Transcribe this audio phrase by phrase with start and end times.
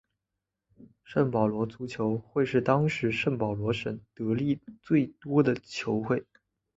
[1.03, 6.25] 圣保罗足球会是当时圣保罗省得利最多的球会。